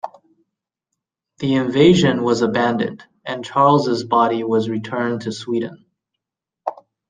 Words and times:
The 1.37 1.53
invasion 1.53 2.23
was 2.23 2.41
abandoned, 2.41 3.03
and 3.23 3.45
Charles' 3.45 4.03
body 4.03 4.43
was 4.43 4.67
returned 4.67 5.21
to 5.21 5.31
Sweden. 5.31 5.85